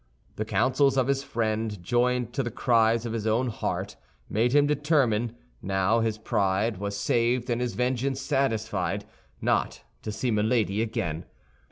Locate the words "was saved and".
6.77-7.61